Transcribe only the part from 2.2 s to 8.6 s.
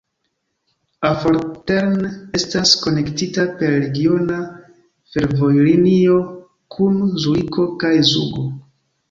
estas konektita per regiona fervojlinio kun Zuriko kaj Zugo.